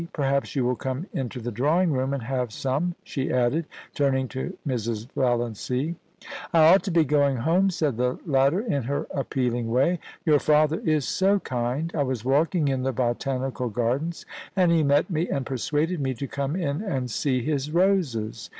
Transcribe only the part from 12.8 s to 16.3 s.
the Botanical Gardens, and he met me and persuaded me to